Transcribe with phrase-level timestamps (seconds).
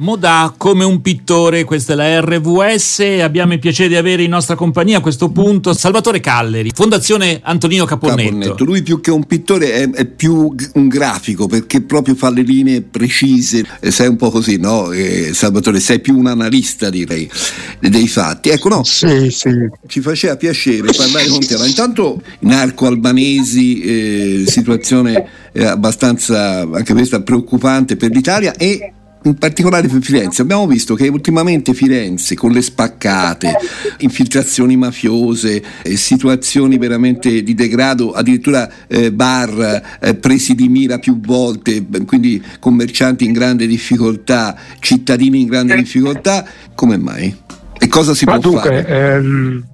[0.00, 4.30] Modà come un pittore, questa è la RVS e abbiamo il piacere di avere in
[4.30, 8.24] nostra compagnia a questo punto Salvatore Calleri, Fondazione Antonino Caponnetto.
[8.24, 8.64] Caponnetto.
[8.64, 12.82] Lui più che un pittore è, è, più un grafico perché proprio fa le linee
[12.82, 14.90] precise, sei un po' così, no?
[14.90, 17.30] Eh, Salvatore, sei più un analista direi
[17.78, 18.48] dei fatti.
[18.48, 18.82] Ecco, no?
[18.82, 19.52] Sì, sì.
[19.86, 21.56] Ci faceva piacere parlare con te.
[21.56, 28.94] Ma intanto narco-albanesi, eh, situazione eh, abbastanza anche questa preoccupante per l'Italia e
[29.24, 30.42] in particolare per Firenze.
[30.42, 33.52] Abbiamo visto che ultimamente Firenze con le spaccate,
[33.98, 41.20] infiltrazioni mafiose, eh, situazioni veramente di degrado, addirittura eh, bar eh, presi di mira più
[41.20, 47.34] volte, quindi commercianti in grande difficoltà, cittadini in grande difficoltà, come mai?
[47.78, 49.14] E cosa si Ma può dunque, fare?
[49.14, 49.64] Ehm,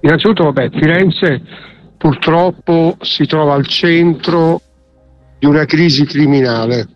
[0.00, 1.42] innanzitutto, vabbè, Firenze
[1.96, 4.62] purtroppo si trova al centro
[5.38, 6.88] di una crisi criminale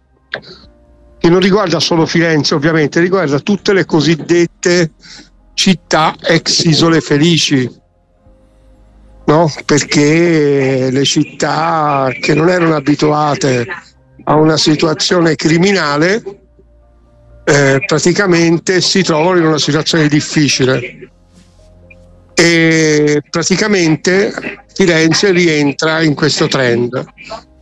[1.23, 4.91] che non riguarda solo Firenze ovviamente, riguarda tutte le cosiddette
[5.55, 7.71] città ex isole felici,
[9.27, 9.49] no?
[9.65, 13.65] perché le città che non erano abituate
[14.25, 16.25] a una situazione criminale
[17.45, 21.09] eh, praticamente si trovano in una situazione difficile
[22.35, 24.33] e praticamente
[24.75, 27.01] Firenze rientra in questo trend.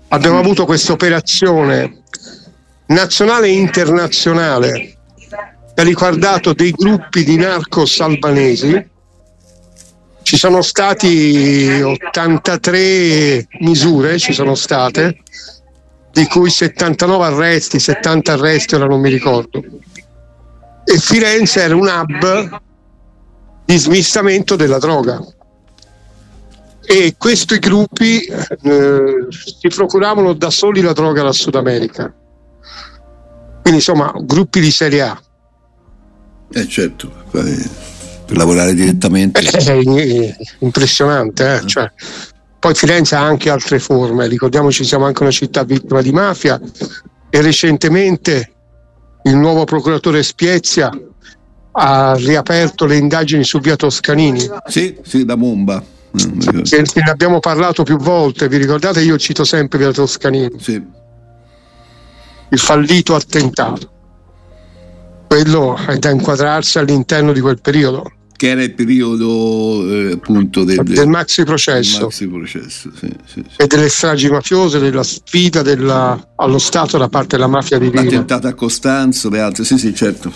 [0.09, 2.05] Abbiamo avuto questa operazione
[2.91, 4.95] nazionale e internazionale
[5.75, 8.89] ha riguardato dei gruppi di narcos albanesi.
[10.23, 15.23] Ci sono stati 83 misure, ci sono state,
[16.13, 19.63] di cui 79 arresti, 70 arresti, ora non mi ricordo.
[20.85, 22.61] E Firenze era un hub
[23.65, 25.25] di smistamento della droga.
[26.85, 32.13] E questi gruppi eh, si procuravano da soli la droga dal Sud America
[33.71, 35.21] quindi insomma gruppi di Serie A.
[36.53, 39.41] Eh certo, per lavorare direttamente.
[39.41, 41.63] È impressionante, eh?
[41.63, 41.67] Mm.
[41.67, 41.91] cioè,
[42.59, 46.61] poi Firenze ha anche altre forme, ricordiamoci siamo anche una città vittima di mafia
[47.31, 48.53] e recentemente
[49.23, 50.91] il nuovo procuratore Spiezia
[51.73, 54.49] ha riaperto le indagini su via Toscanini.
[54.67, 55.83] Sì, sì, da bomba.
[56.13, 59.01] Ne abbiamo parlato più volte, vi ricordate?
[59.01, 60.57] Io cito sempre via Toscanini.
[60.59, 60.99] Sì
[62.51, 63.99] il fallito attentato.
[65.27, 68.13] Quello è da inquadrarsi all'interno di quel periodo.
[68.37, 73.57] Che era il periodo eh, appunto del, del, maxi processo, maxi processo sì, sì, sì.
[73.59, 78.03] e delle stragi mafiose, della sfida della, allo Stato da parte della mafia di Roma.
[78.03, 80.33] L'attentato a Costanzo, le altre, sì sì certo.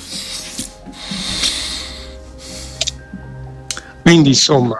[4.02, 4.78] Quindi insomma,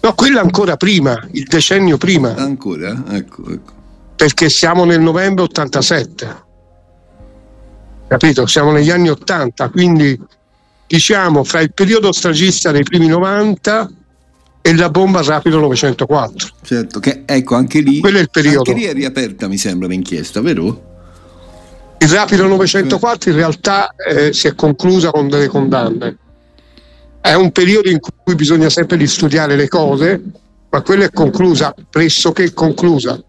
[0.00, 2.34] no, quello ancora prima, il decennio prima.
[2.34, 3.04] Ancora?
[3.10, 3.72] Ecco, ecco.
[4.16, 6.46] Perché siamo nel novembre 87
[8.08, 8.46] capito?
[8.46, 10.18] Siamo negli anni 80, quindi
[10.86, 13.90] diciamo fra il periodo stragista dei primi 90
[14.62, 16.48] e la bomba rapido 904.
[16.62, 18.00] Certo, che ecco anche lì.
[18.00, 18.70] Quello è il periodo.
[18.70, 20.86] Anche lì è riaperta, mi sembra, l'inchiesta, vero?
[21.98, 26.16] Il rapido 904 in realtà eh, si è conclusa con delle condanne.
[27.20, 30.22] È un periodo in cui bisogna sempre di studiare le cose,
[30.70, 33.20] ma quella è conclusa, pressoché conclusa.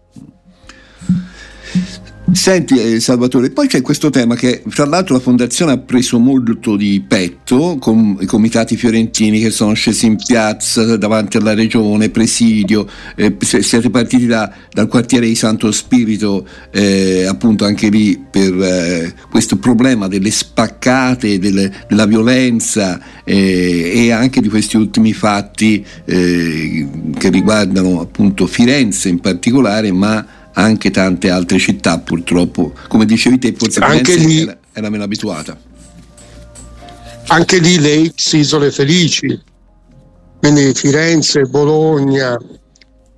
[2.32, 6.76] Senti eh, Salvatore, poi c'è questo tema che fra l'altro la fondazione ha preso molto
[6.76, 12.86] di petto con i comitati fiorentini che sono scesi in piazza davanti alla regione, presidio,
[13.16, 19.14] eh, siete partiti da, dal quartiere di Santo Spirito eh, appunto anche lì per eh,
[19.28, 26.88] questo problema delle spaccate, delle, della violenza eh, e anche di questi ultimi fatti eh,
[27.18, 33.54] che riguardano appunto Firenze in particolare ma anche tante altre città purtroppo, come dicevi te,
[33.56, 35.58] forse anche lì, era, era meno abituata.
[37.28, 39.40] Anche lì le ex isole felici,
[40.40, 42.36] quindi Firenze, Bologna,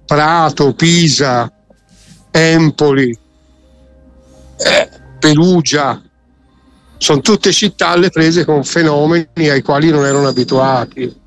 [0.04, 1.50] Prato, Pisa,
[2.30, 3.18] Empoli,
[4.58, 4.88] eh,
[5.18, 6.02] Perugia,
[6.98, 11.20] sono tutte città alle prese con fenomeni ai quali non erano abituati.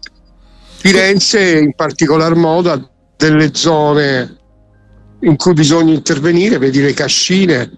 [0.78, 4.38] Firenze in particolar modo ha delle zone
[5.25, 7.72] in cui bisogna intervenire, vedi le cascine,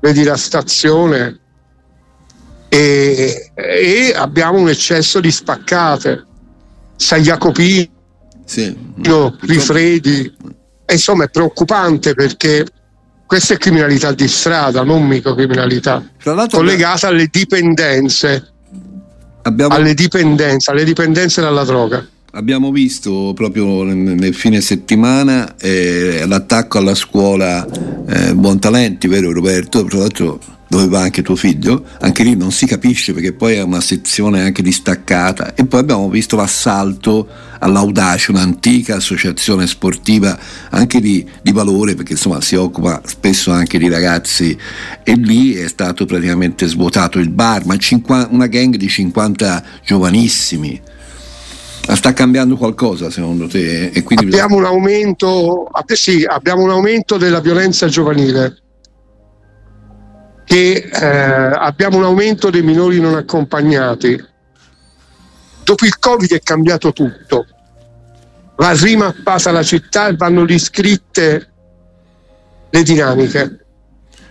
[0.00, 1.38] vedi la stazione
[2.68, 6.26] e, e abbiamo un eccesso di spaccate.
[6.96, 7.88] San Jacopino,
[8.44, 8.76] sì.
[9.40, 10.36] Rifredi,
[10.84, 12.66] e insomma è preoccupante perché
[13.26, 16.04] questa è criminalità di strada, non microcriminalità,
[16.50, 18.52] collegata alle dipendenze,
[19.42, 19.74] abbiamo...
[19.74, 22.06] alle dipendenze, alle dipendenze dalla droga.
[22.34, 27.66] Abbiamo visto proprio nel fine settimana eh, l'attacco alla scuola
[28.08, 29.84] eh, Buontalenti, vero Roberto?
[29.84, 33.62] Tra l'altro dove va anche tuo figlio, anche lì non si capisce perché poi è
[33.62, 40.38] una sezione anche distaccata e poi abbiamo visto l'assalto all'Audace, un'antica associazione sportiva
[40.70, 44.56] anche di, di valore perché insomma si occupa spesso anche di ragazzi
[45.02, 50.80] e lì è stato praticamente svuotato il bar, ma 50, una gang di 50 giovanissimi.
[51.88, 53.90] Sta cambiando qualcosa secondo te?
[53.90, 58.56] E quindi abbiamo, un aumento, sì, abbiamo un aumento della violenza giovanile,
[60.44, 64.30] che eh, abbiamo un aumento dei minori non accompagnati.
[65.64, 67.46] Dopo il Covid è cambiato tutto.
[68.56, 71.52] Va rimappata la città e vanno riscritte
[72.70, 73.64] le dinamiche.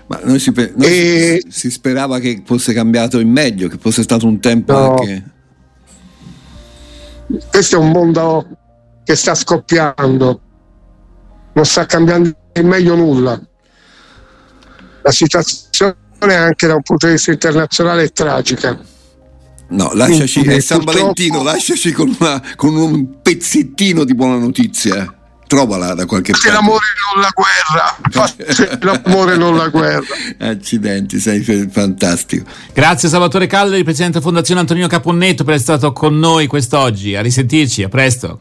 [0.07, 1.43] Ma noi, si, noi e...
[1.47, 4.95] si, sperava che fosse cambiato in meglio, che fosse stato un tempo no.
[4.95, 5.23] anche
[7.49, 8.47] questo è un mondo
[9.03, 10.41] che sta scoppiando,
[11.53, 13.39] non sta cambiando in meglio nulla.
[15.03, 18.79] La situazione anche da un punto di vista internazionale è tragica.
[19.69, 25.15] No, lasciaci, è San Valentino, lasciaci con, una, con un pezzettino di buona notizia
[25.51, 26.49] trovala da qualche parte.
[26.49, 28.77] l'amore non la guerra.
[29.03, 30.15] l'amore non la guerra.
[30.37, 32.49] Accidenti, sei fantastico.
[32.71, 37.17] Grazie Salvatore Calleri, Presidente della Fondazione Antonino Caponnetto per essere stato con noi quest'oggi.
[37.17, 38.39] A risentirci, a presto.